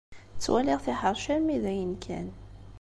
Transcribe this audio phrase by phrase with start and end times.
[0.35, 2.27] Ttwaliɣ-t yeḥṛec armi d ayen kan.